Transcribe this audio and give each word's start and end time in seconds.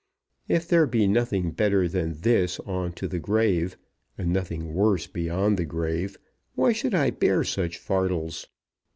If 0.47 0.67
there 0.67 0.87
be 0.87 1.05
nothing 1.07 1.51
better 1.51 1.87
than 1.87 2.21
this 2.21 2.59
on 2.61 2.91
to 2.93 3.07
the 3.07 3.19
grave, 3.19 3.77
and 4.17 4.33
nothing 4.33 4.73
worse 4.73 5.05
beyond 5.05 5.57
the 5.59 5.63
grave, 5.65 6.17
why 6.55 6.71
should 6.73 6.95
I 6.95 7.11
bear 7.11 7.43
such 7.43 7.77
fardels? 7.77 8.47